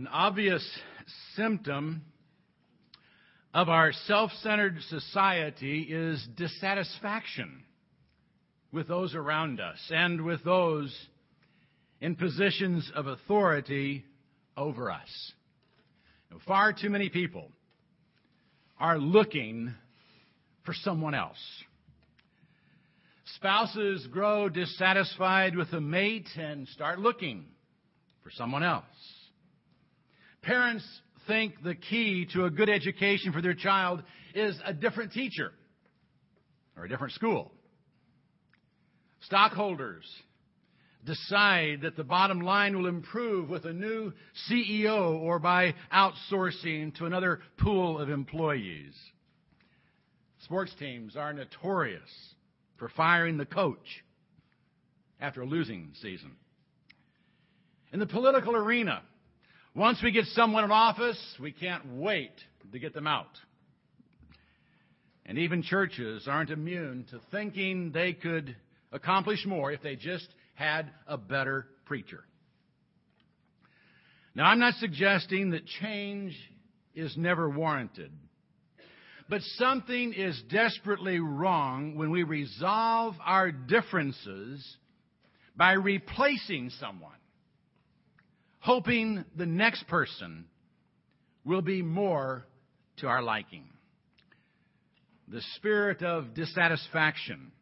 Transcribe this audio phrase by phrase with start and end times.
[0.00, 0.66] An obvious
[1.36, 2.00] symptom
[3.52, 7.64] of our self centered society is dissatisfaction
[8.72, 10.98] with those around us and with those
[12.00, 14.06] in positions of authority
[14.56, 15.32] over us.
[16.46, 17.52] Far too many people
[18.78, 19.74] are looking
[20.64, 21.36] for someone else.
[23.36, 27.44] Spouses grow dissatisfied with a mate and start looking
[28.22, 28.86] for someone else.
[30.42, 30.84] Parents
[31.26, 34.02] think the key to a good education for their child
[34.34, 35.52] is a different teacher
[36.76, 37.52] or a different school.
[39.20, 40.04] Stockholders
[41.04, 44.12] decide that the bottom line will improve with a new
[44.50, 48.94] CEO or by outsourcing to another pool of employees.
[50.44, 52.00] Sports teams are notorious
[52.78, 54.04] for firing the coach
[55.20, 56.32] after a losing season.
[57.92, 59.02] In the political arena,
[59.74, 62.32] once we get someone in office, we can't wait
[62.72, 63.38] to get them out.
[65.26, 68.56] And even churches aren't immune to thinking they could
[68.90, 72.24] accomplish more if they just had a better preacher.
[74.34, 76.36] Now, I'm not suggesting that change
[76.94, 78.12] is never warranted.
[79.28, 84.76] But something is desperately wrong when we resolve our differences
[85.56, 87.12] by replacing someone,
[88.60, 90.44] hoping the next person
[91.44, 92.44] will be more
[92.98, 93.64] to our liking.
[95.28, 97.52] The spirit of dissatisfaction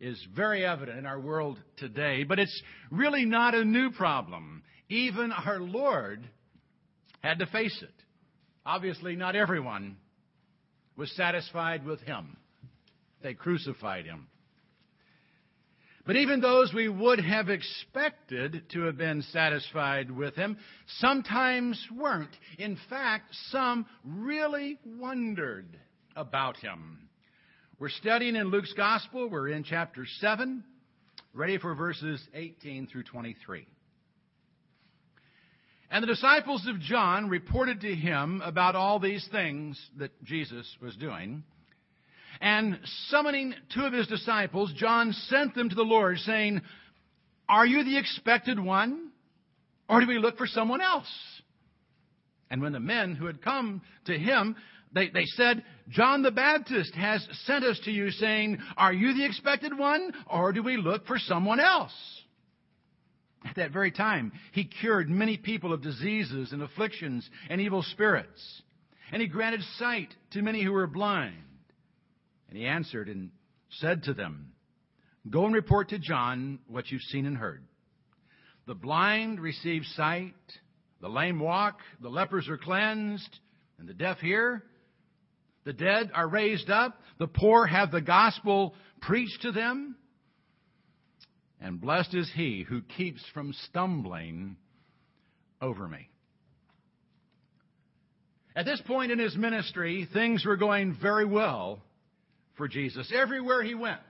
[0.00, 4.62] is very evident in our world today, but it's really not a new problem.
[4.88, 6.28] Even our Lord
[7.20, 7.94] had to face it.
[8.64, 9.96] Obviously, not everyone
[10.96, 12.36] was satisfied with him.
[13.22, 14.28] They crucified him.
[16.08, 20.56] But even those we would have expected to have been satisfied with him
[21.00, 22.34] sometimes weren't.
[22.58, 25.66] In fact, some really wondered
[26.16, 27.10] about him.
[27.78, 29.28] We're studying in Luke's Gospel.
[29.28, 30.64] We're in chapter 7,
[31.34, 33.66] ready for verses 18 through 23.
[35.90, 40.96] And the disciples of John reported to him about all these things that Jesus was
[40.96, 41.44] doing.
[42.40, 42.78] And
[43.08, 46.60] summoning two of his disciples, John sent them to the Lord, saying,
[47.48, 49.10] Are you the expected one?
[49.88, 51.10] Or do we look for someone else?
[52.50, 54.56] And when the men who had come to him
[54.92, 59.24] they, they said, John the Baptist has sent us to you saying, Are you the
[59.24, 61.92] expected one, or do we look for someone else?
[63.44, 68.62] At that very time, he cured many people of diseases and afflictions and evil spirits.
[69.12, 71.36] And he granted sight to many who were blind.
[72.48, 73.30] And he answered and
[73.70, 74.52] said to them,
[75.28, 77.62] Go and report to John what you've seen and heard.
[78.66, 80.34] The blind receive sight,
[81.00, 83.38] the lame walk, the lepers are cleansed,
[83.78, 84.62] and the deaf hear,
[85.64, 86.98] the dead are raised up.
[87.18, 89.96] The poor have the gospel preached to them.
[91.60, 94.56] And blessed is he who keeps from stumbling
[95.60, 96.08] over me.
[98.56, 101.82] At this point in his ministry, things were going very well
[102.58, 103.10] for Jesus.
[103.14, 104.00] Everywhere he went,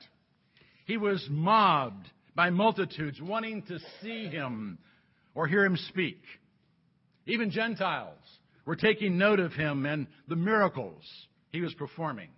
[0.86, 4.78] he was mobbed by multitudes wanting to see him
[5.34, 6.20] or hear him speak.
[7.26, 8.18] Even Gentiles
[8.64, 11.04] were taking note of him and the miracles
[11.50, 12.30] he was performing.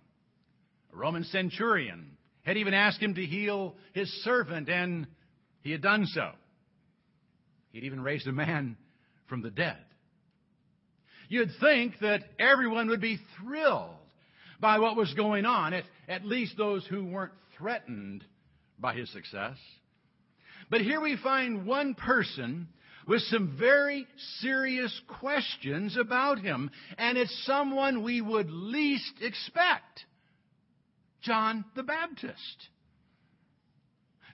[0.93, 5.07] A Roman centurion had even asked him to heal his servant, and
[5.61, 6.31] he had done so.
[7.71, 8.77] He'd even raised a man
[9.27, 9.77] from the dead.
[11.29, 13.95] You'd think that everyone would be thrilled
[14.61, 18.23] by what was going on, at, at least those who weren't threatened
[18.79, 19.57] by his success.
[20.69, 22.69] But here we find one person
[23.07, 24.07] with some very
[24.39, 26.71] serious questions about him.
[26.97, 30.05] And it's someone we would least expect
[31.21, 32.69] John the Baptist.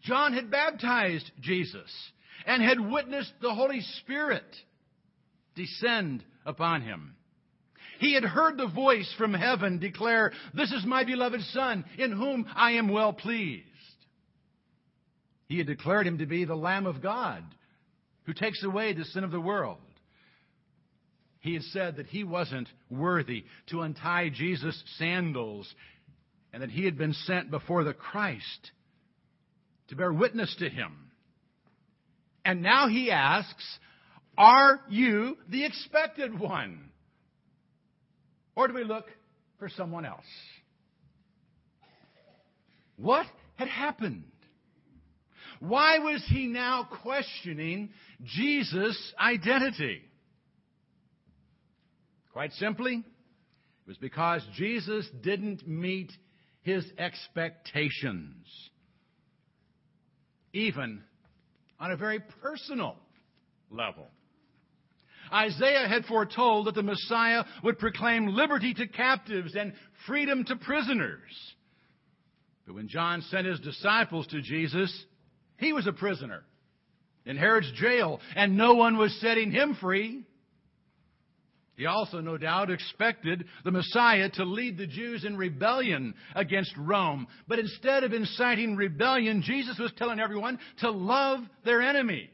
[0.04, 1.92] John had baptized Jesus
[2.46, 4.46] and had witnessed the Holy Spirit
[5.56, 7.17] descend upon him.
[8.00, 12.46] He had heard the voice from heaven declare, This is my beloved Son, in whom
[12.56, 13.66] I am well pleased.
[15.48, 17.44] He had declared him to be the Lamb of God
[18.26, 19.78] who takes away the sin of the world.
[21.40, 25.74] He had said that he wasn't worthy to untie Jesus' sandals
[26.52, 28.72] and that he had been sent before the Christ
[29.88, 30.94] to bear witness to him.
[32.44, 33.80] And now he asks,
[34.38, 36.90] Are you the expected one?
[38.57, 39.06] Or do we look
[39.59, 40.25] for someone else?
[42.95, 44.24] What had happened?
[45.59, 47.92] Why was he now questioning
[48.24, 50.01] Jesus' identity?
[52.33, 56.12] Quite simply, it was because Jesus didn't meet
[56.63, 58.48] his expectations,
[60.51, 61.04] even
[61.80, 62.95] on a very personal
[63.69, 64.07] level.
[65.34, 69.74] Isaiah had foretold that the Messiah would proclaim liberty to captives and
[70.06, 71.32] freedom to prisoners.
[72.66, 75.06] But when John sent his disciples to Jesus,
[75.58, 76.44] he was a prisoner
[77.26, 80.24] in Herod's jail, and no one was setting him free.
[81.76, 87.28] He also, no doubt, expected the Messiah to lead the Jews in rebellion against Rome.
[87.48, 92.30] But instead of inciting rebellion, Jesus was telling everyone to love their enemies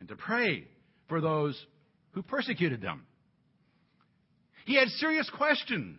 [0.00, 0.66] and to pray
[1.08, 1.66] for those
[2.12, 3.06] who persecuted them.
[4.64, 5.98] He had serious questions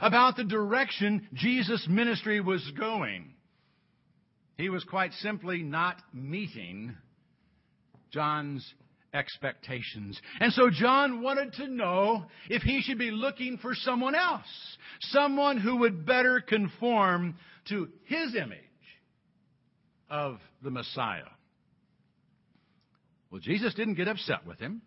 [0.00, 3.34] about the direction Jesus' ministry was going.
[4.56, 6.94] He was quite simply not meeting
[8.10, 8.74] John's
[9.12, 10.20] expectations.
[10.40, 15.58] And so John wanted to know if he should be looking for someone else, someone
[15.58, 17.36] who would better conform
[17.68, 18.58] to his image
[20.10, 21.22] of the Messiah.
[23.34, 24.80] Well, Jesus didn't get upset with him.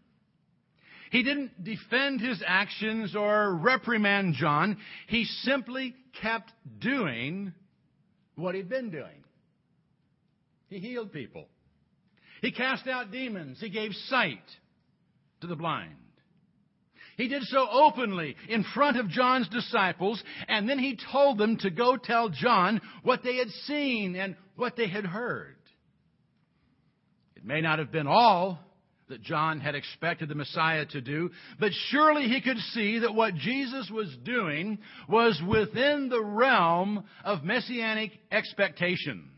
[1.11, 4.77] He didn't defend his actions or reprimand John.
[5.09, 7.51] He simply kept doing
[8.35, 9.25] what he'd been doing.
[10.69, 11.49] He healed people.
[12.41, 13.59] He cast out demons.
[13.59, 14.39] He gave sight
[15.41, 15.97] to the blind.
[17.17, 21.69] He did so openly in front of John's disciples, and then he told them to
[21.69, 25.56] go tell John what they had seen and what they had heard.
[27.47, 28.59] May not have been all
[29.07, 33.35] that John had expected the Messiah to do, but surely he could see that what
[33.35, 39.29] Jesus was doing was within the realm of messianic expectations.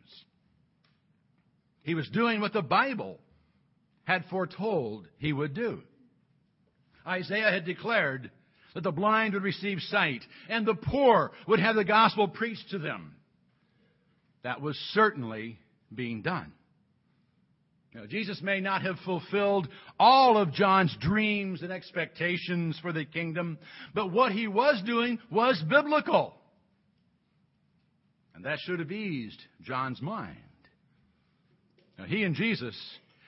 [1.83, 3.19] He was doing what the Bible
[4.05, 5.83] had foretold he would do.
[7.05, 8.31] Isaiah had declared
[8.73, 12.79] that the blind would receive sight and the poor would have the gospel preached to
[12.79, 13.13] them.
[14.41, 15.59] That was certainly
[15.93, 16.53] being done.
[18.07, 19.67] Jesus may not have fulfilled
[19.99, 23.57] all of John's dreams and expectations for the kingdom,
[23.95, 26.35] but what he was doing was biblical.
[28.35, 30.37] And that should have eased John's mind.
[31.97, 32.77] Now, he and Jesus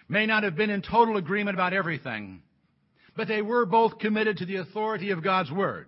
[0.07, 2.41] may not have been in total agreement about everything,
[3.17, 5.87] but they were both committed to the authority of God's Word.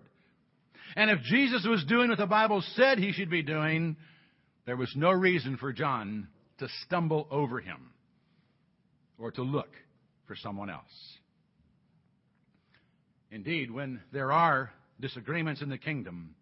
[0.96, 3.96] And if Jesus was doing what the Bible said he should be doing,
[4.66, 6.28] there was no reason for John
[6.58, 7.93] to stumble over him
[9.24, 9.70] or to look
[10.28, 10.84] for someone else.
[13.32, 16.36] Indeed, when there are disagreements in the kingdom,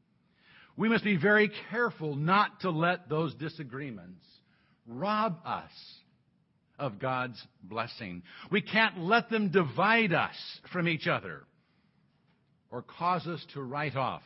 [0.76, 4.26] we must be very careful not to let those disagreements
[4.88, 5.70] rob us
[6.80, 8.24] of God's blessing.
[8.50, 10.36] We can't let them divide us
[10.74, 11.44] from each other
[12.72, 14.24] or cause us to write off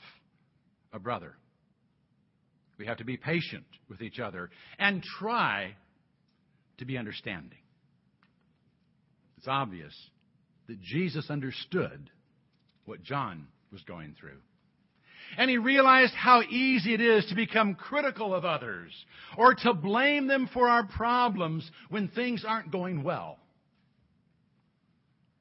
[0.94, 1.36] a brother.
[2.78, 4.50] We have to be patient with each other
[4.80, 5.76] and try
[6.78, 7.60] to be understanding.
[9.46, 9.94] It's obvious
[10.68, 12.10] that Jesus understood
[12.86, 14.40] what John was going through.
[15.38, 18.92] And he realized how easy it is to become critical of others
[19.38, 23.38] or to blame them for our problems when things aren't going well.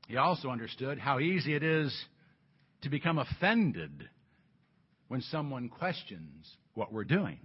[0.06, 1.90] He also understood how easy it is
[2.82, 4.06] to become offended
[5.08, 7.38] when someone questions what we're doing.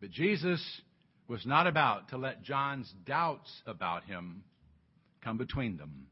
[0.00, 0.64] But Jesus
[1.28, 4.44] was not about to let John's doubts about him
[5.22, 6.06] come between them.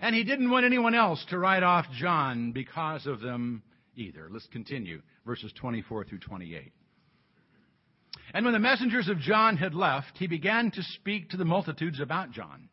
[0.00, 3.62] And he didn't want anyone else to write off John because of them
[3.96, 4.28] either.
[4.30, 6.72] Let's continue, verses 24 through 28.
[8.32, 12.00] And when the messengers of John had left, he began to speak to the multitudes
[12.00, 12.68] about John.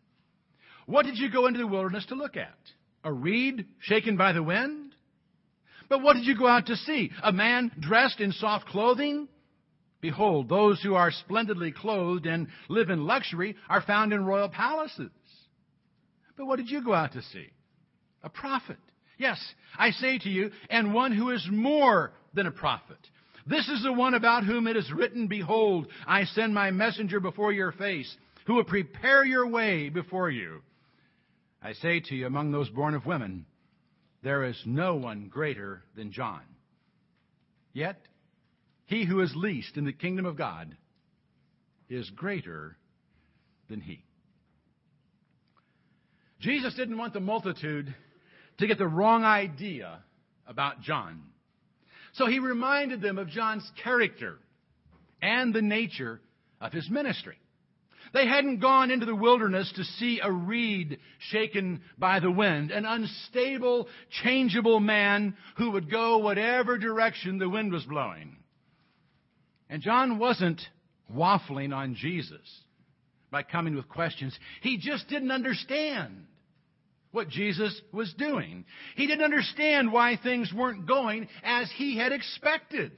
[0.86, 2.58] What did you go into the wilderness to look at?
[3.04, 4.94] A reed shaken by the wind?
[5.90, 7.12] But what did you go out to see?
[7.24, 9.28] A man dressed in soft clothing?
[10.00, 15.10] Behold, those who are splendidly clothed and live in luxury are found in royal palaces.
[16.38, 17.48] But what did you go out to see?
[18.24, 18.78] A prophet.
[19.18, 19.44] Yes,
[19.78, 22.98] I say to you, and one who is more than a prophet.
[23.48, 27.52] This is the one about whom it is written, Behold, I send my messenger before
[27.52, 28.16] your face,
[28.46, 30.62] who will prepare your way before you.
[31.62, 33.46] I say to you, among those born of women,
[34.22, 36.42] there is no one greater than John.
[37.74, 38.00] Yet,
[38.86, 40.76] he who is least in the kingdom of God
[41.90, 42.78] is greater
[43.70, 44.04] than he.
[46.40, 47.94] Jesus didn't want the multitude
[48.60, 50.00] to get the wrong idea
[50.48, 51.22] about John.
[52.14, 54.38] So he reminded them of John's character
[55.22, 56.20] and the nature
[56.62, 57.38] of his ministry.
[58.14, 62.86] They hadn't gone into the wilderness to see a reed shaken by the wind, an
[62.86, 63.88] unstable,
[64.24, 68.38] changeable man who would go whatever direction the wind was blowing.
[69.70, 70.62] And John wasn't
[71.14, 72.40] waffling on Jesus
[73.32, 74.38] by coming with questions.
[74.62, 76.26] He just didn't understand
[77.12, 78.66] what Jesus was doing.
[78.96, 82.92] He didn't understand why things weren't going as he had expected.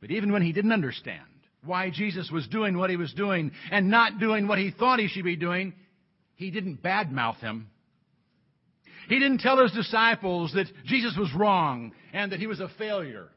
[0.00, 1.22] But even when he didn't understand
[1.64, 5.08] why Jesus was doing what he was doing and not doing what he thought he
[5.08, 5.72] should be doing,
[6.36, 7.68] he didn't badmouth him.
[9.08, 13.28] He didn't tell his disciples that Jesus was wrong and that he was a failure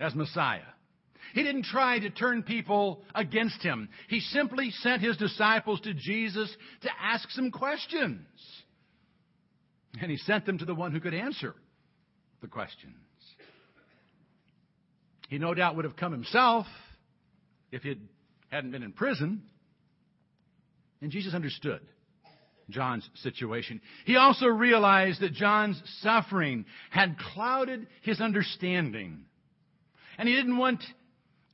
[0.00, 0.62] as Messiah.
[1.34, 3.88] He didn't try to turn people against him.
[4.08, 8.26] He simply sent his disciples to Jesus to ask some questions.
[10.00, 11.54] And he sent them to the one who could answer
[12.40, 12.94] the questions.
[15.28, 16.66] He no doubt would have come himself
[17.72, 17.96] if he
[18.48, 19.42] hadn't been in prison.
[21.00, 21.80] And Jesus understood
[22.70, 23.80] John's situation.
[24.04, 29.24] He also realized that John's suffering had clouded his understanding.
[30.18, 30.82] And he didn't want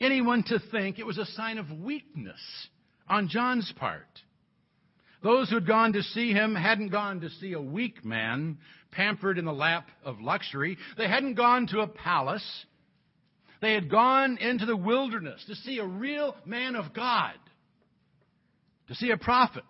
[0.03, 2.41] anyone to think it was a sign of weakness
[3.09, 4.07] on John's part.
[5.23, 8.59] Those who had gone to see him hadn't gone to see a weak man
[8.91, 10.77] pampered in the lap of luxury.
[10.99, 12.65] They hadn't gone to a palace.
[13.61, 17.35] They had gone into the wilderness to see a real man of God,
[18.89, 19.63] to see a prophet.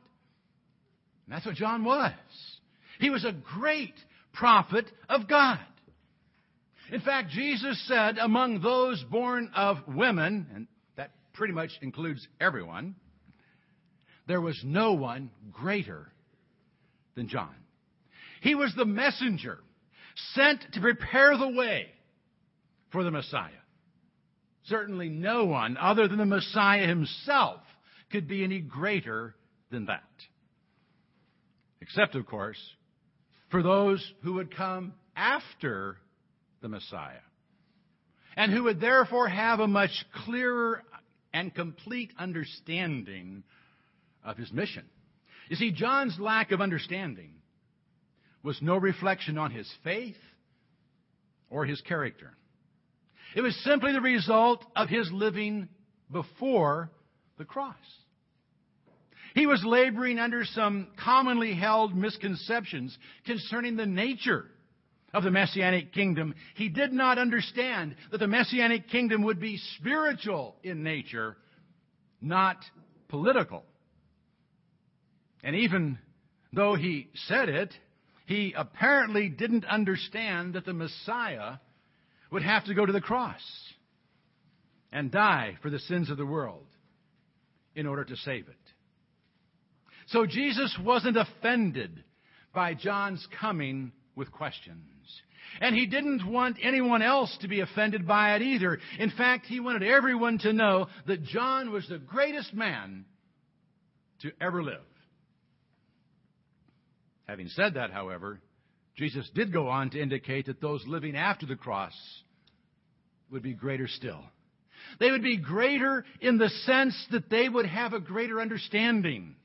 [1.27, 2.13] And that's what John was.
[2.99, 3.95] He was a great
[4.33, 5.61] prophet of God.
[6.93, 12.97] In fact, Jesus said, among those born of women, and that pretty much includes everyone,
[14.29, 16.13] there was no one greater
[17.15, 17.55] than John.
[18.43, 19.59] He was the messenger
[20.35, 21.87] sent to prepare the way
[22.91, 23.51] for the Messiah.
[24.65, 27.61] Certainly no one other than the Messiah himself
[28.11, 29.35] could be any greater
[29.71, 30.03] than that.
[31.81, 32.61] Except, of course,
[33.51, 35.97] for those who would come after
[36.63, 37.21] the Messiah,
[38.37, 40.83] and who would therefore have a much clearer
[41.35, 43.43] and complete understanding
[44.25, 44.85] of his mission.
[45.49, 47.35] You see, John's lack of understanding
[48.43, 50.17] was no reflection on his faith
[51.51, 52.33] or his character.
[53.35, 55.69] It was simply the result of his living
[56.11, 56.91] before
[57.39, 57.77] the cross.
[59.35, 64.47] He was laboring under some commonly held misconceptions concerning the nature
[65.13, 70.57] of the Messianic kingdom, he did not understand that the Messianic kingdom would be spiritual
[70.63, 71.37] in nature,
[72.21, 72.57] not
[73.09, 73.63] political.
[75.43, 75.99] And even
[76.53, 77.75] though he said it,
[78.27, 81.57] he apparently didn't understand that the Messiah
[82.31, 83.43] would have to go to the cross
[84.93, 86.67] and die for the sins of the world
[87.75, 88.57] in order to save it.
[90.07, 92.05] So Jesus wasn't offended
[92.55, 95.23] by John's coming with questions.
[95.61, 98.79] And he didn't want anyone else to be offended by it either.
[98.99, 103.05] In fact, he wanted everyone to know that John was the greatest man
[104.23, 104.81] to ever live.
[107.27, 108.41] Having said that, however,
[108.97, 111.95] Jesus did go on to indicate that those living after the cross
[113.31, 114.21] would be greater still.
[115.01, 119.37] They would be greater in the sense that they would have a greater understanding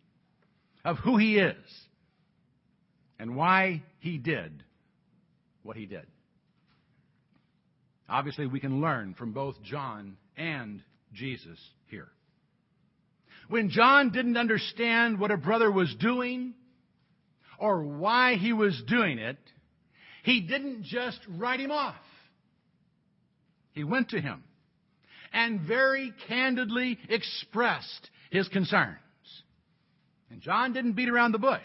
[0.83, 1.55] of who He is
[3.19, 4.63] and why He did
[5.67, 6.07] what he did.
[8.09, 10.81] Obviously, we can learn from both John and
[11.13, 12.07] Jesus here.
[13.49, 16.53] When John didn't understand what a brother was doing
[17.59, 19.37] or why he was doing it,
[20.23, 21.95] he didn't just write him off.
[23.73, 24.43] He went to him
[25.33, 28.97] and very candidly expressed his concerns.
[30.29, 31.59] And John didn't beat around the bush.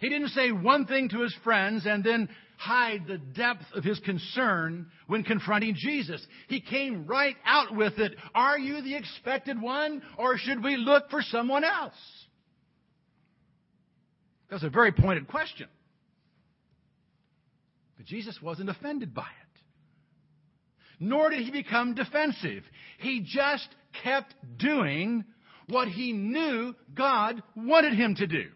[0.00, 3.98] He didn't say one thing to his friends and then hide the depth of his
[4.00, 6.26] concern when confronting Jesus.
[6.48, 8.12] He came right out with it.
[8.34, 11.94] Are you the expected one, or should we look for someone else?
[14.50, 15.68] That's a very pointed question.
[17.96, 19.60] But Jesus wasn't offended by it.
[20.98, 22.62] Nor did he become defensive.
[22.98, 23.68] He just
[24.02, 25.24] kept doing
[25.68, 28.46] what he knew God wanted him to do.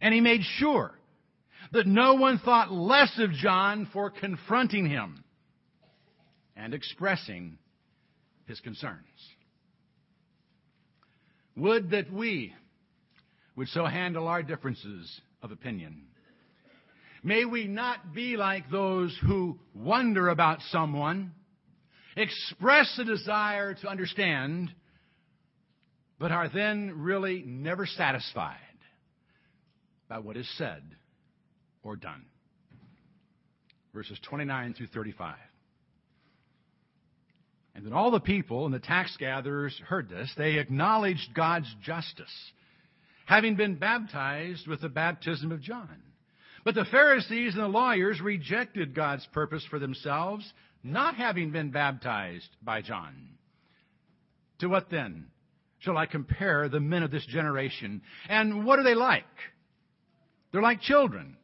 [0.00, 0.92] And he made sure
[1.72, 5.24] that no one thought less of John for confronting him
[6.56, 7.58] and expressing
[8.46, 9.04] his concerns.
[11.56, 12.52] Would that we
[13.56, 16.02] would so handle our differences of opinion.
[17.22, 21.32] May we not be like those who wonder about someone,
[22.16, 24.72] express a desire to understand,
[26.18, 28.65] but are then really never satisfied
[30.08, 30.82] by what is said
[31.82, 32.24] or done.
[33.94, 35.36] Verses 29 through 35.
[37.74, 42.32] And when all the people and the tax gatherers heard this, they acknowledged God's justice,
[43.26, 46.02] having been baptized with the baptism of John.
[46.64, 50.50] But the Pharisees and the lawyers rejected God's purpose for themselves,
[50.82, 53.14] not having been baptized by John.
[54.60, 55.26] To what then
[55.80, 58.00] shall I compare the men of this generation?
[58.28, 59.24] And what are they like?
[60.56, 61.36] They're like children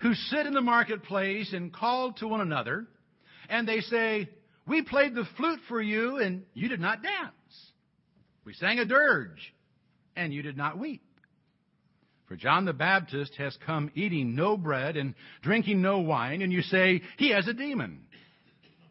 [0.00, 2.88] who sit in the marketplace and call to one another,
[3.48, 4.28] and they say,
[4.66, 7.70] We played the flute for you, and you did not dance.
[8.44, 9.54] We sang a dirge,
[10.16, 11.04] and you did not weep.
[12.26, 16.62] For John the Baptist has come eating no bread and drinking no wine, and you
[16.62, 18.00] say, He has a demon.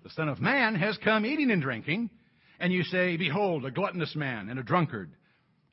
[0.04, 2.10] The Son of Man has come eating and drinking,
[2.58, 5.12] and you say, Behold, a gluttonous man and a drunkard,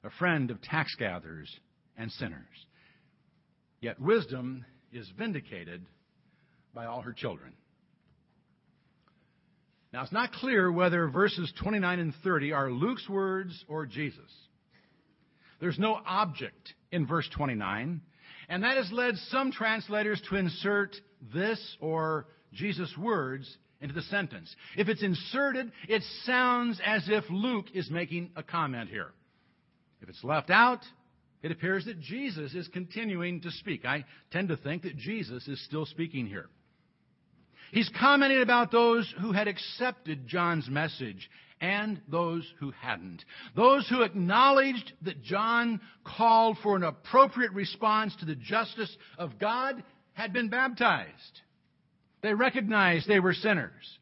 [0.03, 1.61] a friend of tax gatherers
[1.97, 2.67] and sinners.
[3.81, 5.85] Yet wisdom is vindicated
[6.75, 7.53] by all her children.
[9.93, 14.31] Now, it's not clear whether verses 29 and 30 are Luke's words or Jesus.
[15.61, 18.01] There's no object in verse 29,
[18.49, 20.95] and that has led some translators to insert
[21.33, 24.55] this or Jesus' words into the sentence.
[24.77, 29.13] If it's inserted, it sounds as if Luke is making a comment here.
[30.01, 30.81] If it's left out,
[31.43, 33.85] it appears that Jesus is continuing to speak.
[33.85, 36.47] I tend to think that Jesus is still speaking here.
[37.71, 41.31] He's commenting about those who had accepted John's message
[41.61, 43.25] and those who hadn't.
[43.55, 49.83] Those who acknowledged that John called for an appropriate response to the justice of God
[50.15, 51.41] had been baptized.
[52.23, 53.99] They recognized they were sinners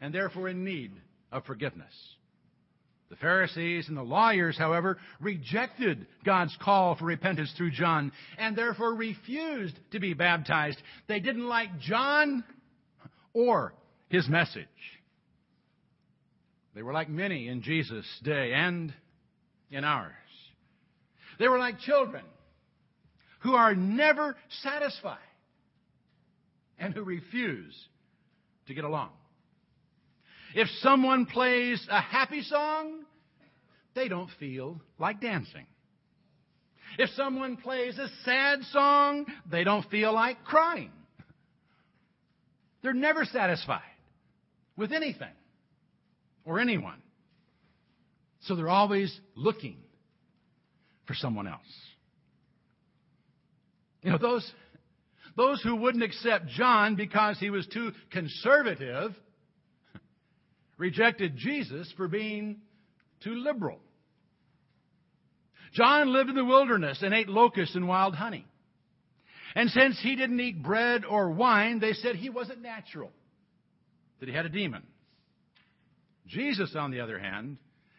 [0.00, 0.92] and therefore in need
[1.30, 1.92] of forgiveness.
[3.12, 8.94] The Pharisees and the lawyers, however, rejected God's call for repentance through John and therefore
[8.94, 10.78] refused to be baptized.
[11.08, 12.42] They didn't like John
[13.34, 13.74] or
[14.08, 14.64] his message.
[16.74, 18.94] They were like many in Jesus' day and
[19.70, 20.12] in ours.
[21.38, 22.24] They were like children
[23.40, 25.18] who are never satisfied
[26.78, 27.74] and who refuse
[28.68, 29.10] to get along.
[30.54, 33.04] If someone plays a happy song,
[33.94, 35.66] they don't feel like dancing.
[36.98, 40.90] If someone plays a sad song, they don't feel like crying.
[42.82, 43.80] They're never satisfied
[44.76, 45.32] with anything
[46.44, 47.00] or anyone.
[48.40, 49.76] So they're always looking
[51.06, 51.60] for someone else.
[54.02, 54.52] You know, those,
[55.36, 59.14] those who wouldn't accept John because he was too conservative
[60.78, 62.58] rejected Jesus for being
[63.22, 63.78] too liberal.
[65.74, 68.46] John lived in the wilderness and ate locusts and wild honey.
[69.54, 73.10] And since he didn't eat bread or wine, they said he wasn't natural,
[74.20, 74.82] that he had a demon.
[76.26, 77.58] Jesus, on the other hand,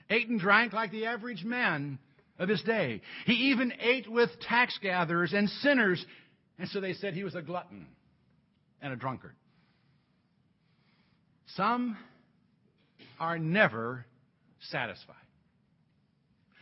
[0.09, 1.99] ate and drank like the average man
[2.39, 3.01] of his day.
[3.25, 6.03] He even ate with tax gatherers and sinners,
[6.57, 7.88] and so they said he was a glutton
[8.81, 9.36] and a drunkard.
[11.55, 11.97] Some
[13.19, 14.06] are never
[14.69, 15.15] satisfied.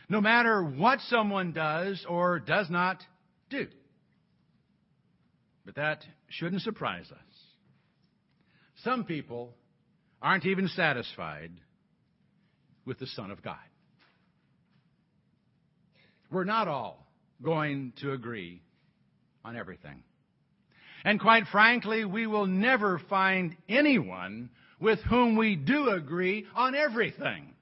[0.08, 3.02] No matter what someone does or does not
[3.50, 3.66] do.
[5.64, 7.18] But that shouldn't surprise us.
[8.82, 9.54] Some people
[10.20, 11.52] aren't even satisfied
[12.84, 13.56] with the Son of God.
[16.30, 17.06] We're not all
[17.42, 18.62] going to agree
[19.44, 20.02] on everything.
[21.04, 24.50] And quite frankly, we will never find anyone
[24.82, 27.54] with whom we do agree on everything.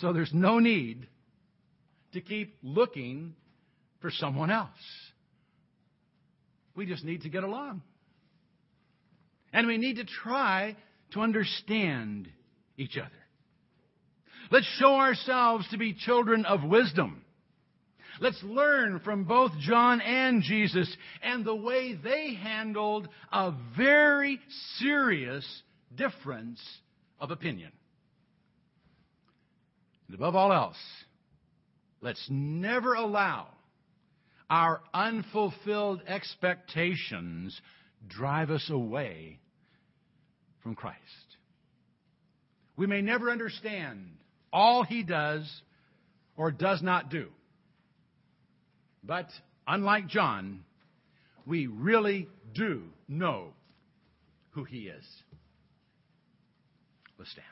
[0.00, 1.08] So there's no need
[2.12, 3.34] to keep looking
[4.02, 4.68] for someone else.
[6.76, 7.80] We just need to get along.
[9.50, 10.76] And we need to try
[11.12, 12.28] to understand
[12.76, 13.08] each other.
[14.50, 17.22] Let's show ourselves to be children of wisdom.
[18.20, 24.40] Let's learn from both John and Jesus and the way they handled a very
[24.78, 25.46] serious
[25.94, 26.60] difference
[27.20, 27.72] of opinion.
[30.08, 30.76] And above all else,
[32.00, 33.48] let's never allow
[34.48, 37.60] our unfulfilled expectations
[38.08, 39.40] drive us away
[40.62, 40.96] from Christ.
[42.76, 44.06] We may never understand
[44.52, 45.50] all he does
[46.36, 47.28] or does not do.
[49.06, 49.28] But
[49.68, 50.64] unlike John,
[51.46, 53.52] we really do know
[54.50, 55.04] who he is.
[57.16, 57.46] Let's stand.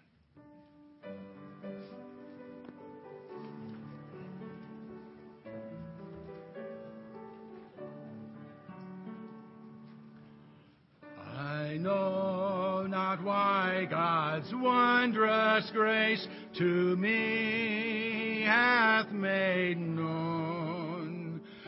[11.36, 16.26] I know not why God's wondrous grace
[16.58, 20.53] to me hath made known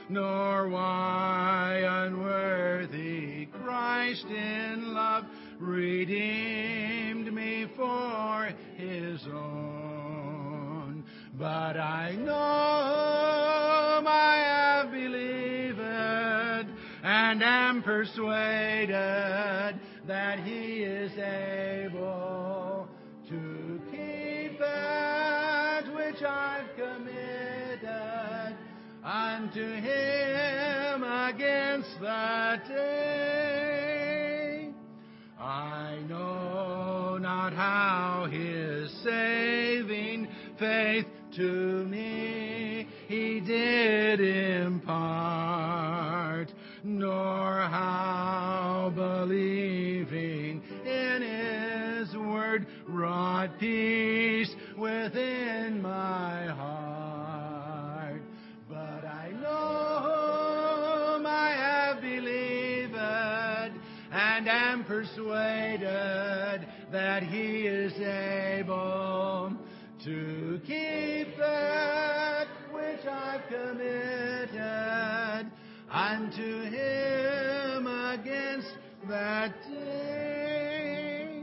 [0.09, 5.25] nor why unworthy Christ in love
[5.59, 11.05] redeemed me for his own.
[11.39, 15.37] But I know I have believed
[17.07, 18.91] and am persuaded
[20.07, 22.46] that he is able
[29.57, 34.69] unto him against that day.
[35.39, 44.21] I know not how his saving faith to me he did
[44.65, 46.53] impart,
[46.85, 54.26] nor how believing in his word wrought peace
[66.97, 69.53] that he is able
[70.03, 74.49] to keep that which I've committed
[75.91, 78.79] unto him against
[79.11, 81.43] that day.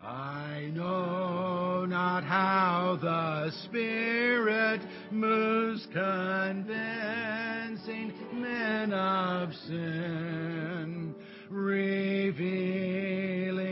[0.00, 11.16] I know not how the Spirit moves convincing men of sin,
[11.50, 13.69] revealing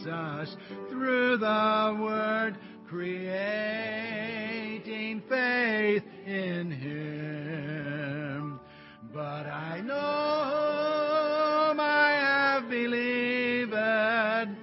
[0.00, 0.56] Jesus
[0.88, 2.56] through the Word,
[2.88, 3.20] creating
[5.28, 8.58] faith in Him.
[9.12, 14.56] But I know I have believed and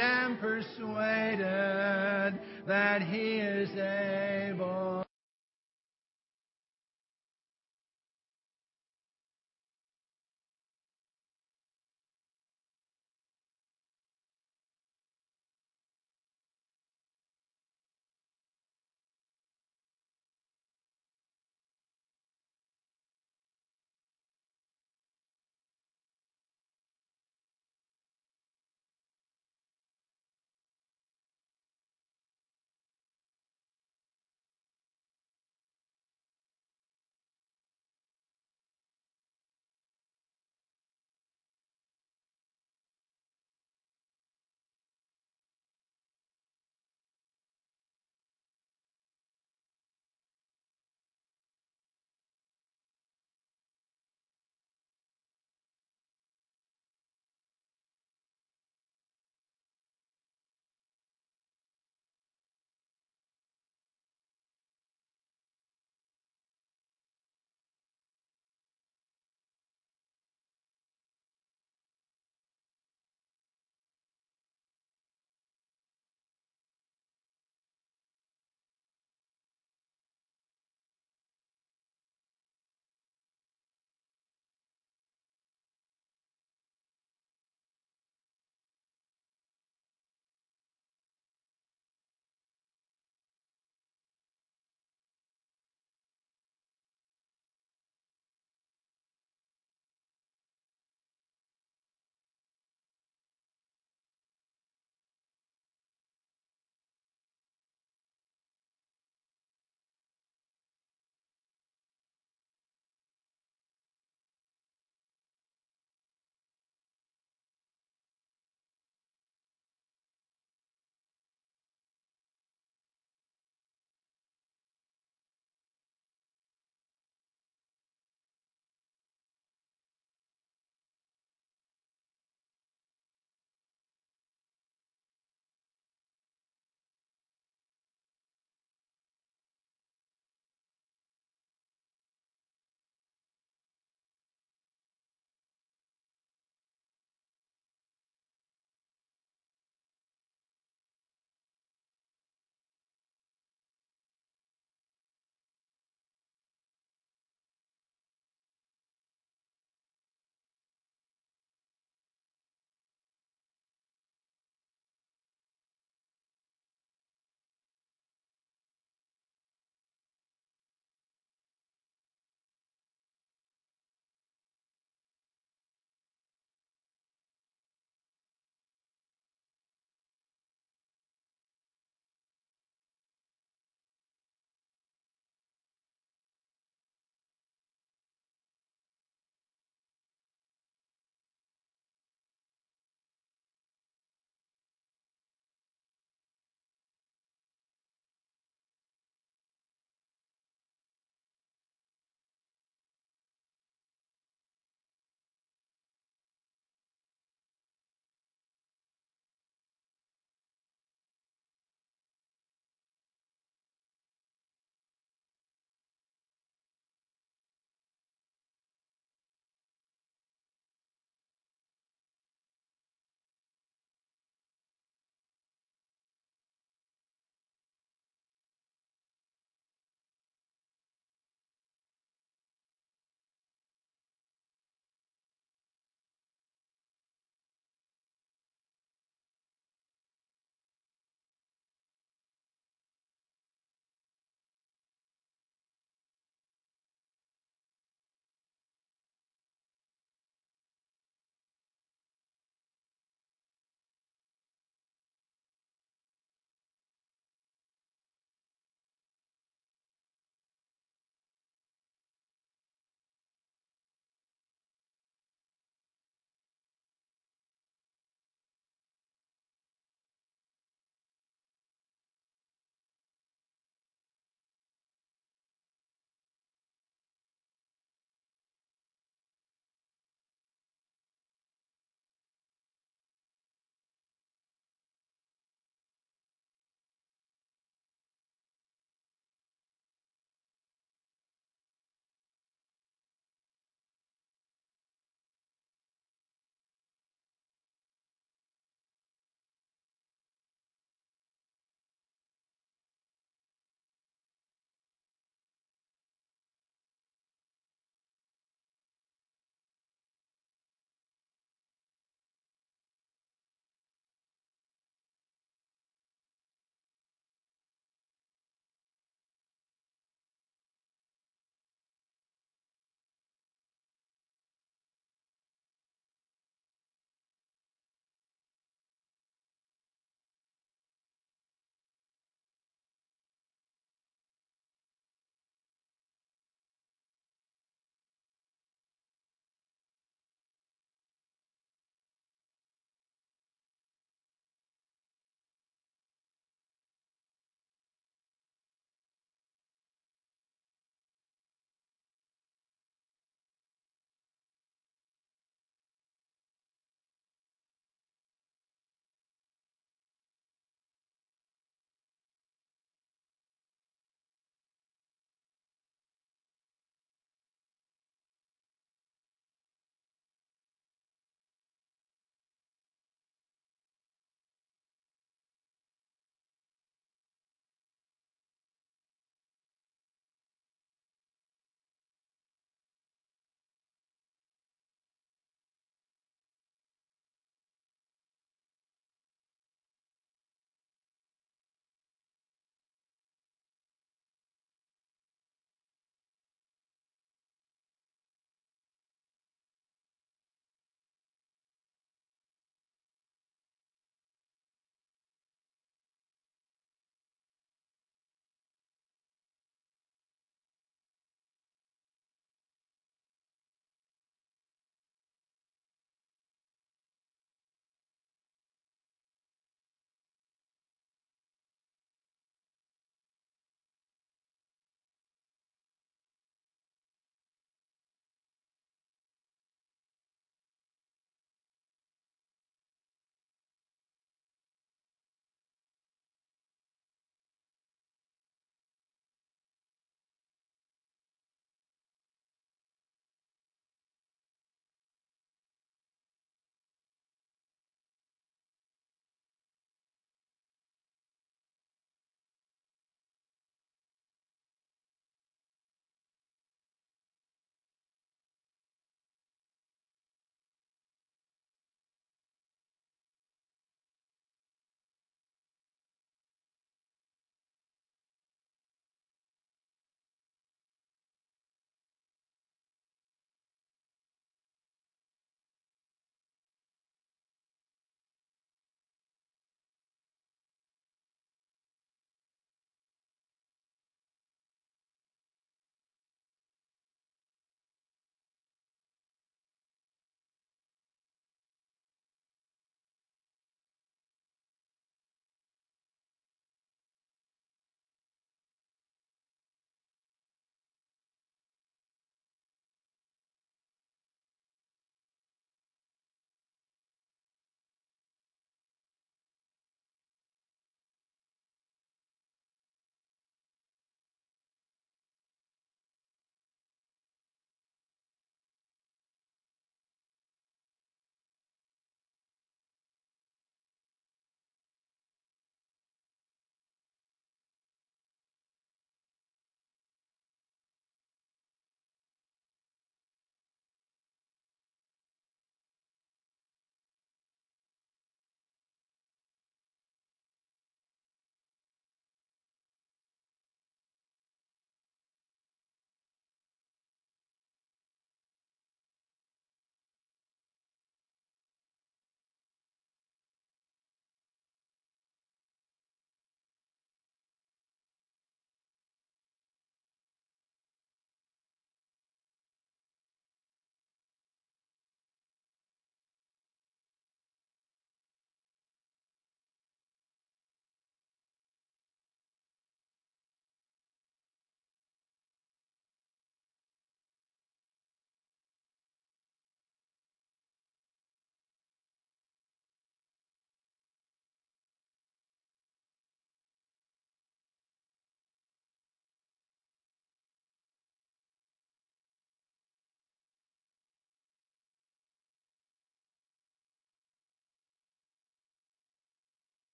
[0.00, 4.97] am persuaded that He is able.